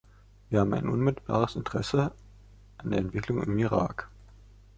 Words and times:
Wir 0.49 0.61
haben 0.61 0.73
ein 0.73 0.89
unmittelbares 0.89 1.55
Interesse 1.55 2.11
an 2.79 2.89
den 2.89 3.05
Entwicklungen 3.05 3.43
im 3.43 3.59
Irak. 3.59 4.09